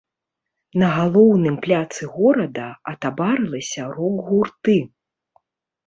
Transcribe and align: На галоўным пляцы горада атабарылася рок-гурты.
На 0.83 0.87
галоўным 0.97 1.59
пляцы 1.67 2.09
горада 2.15 2.65
атабарылася 2.95 3.81
рок-гурты. 3.97 4.79